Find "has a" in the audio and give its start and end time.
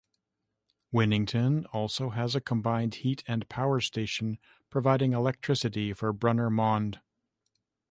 2.09-2.41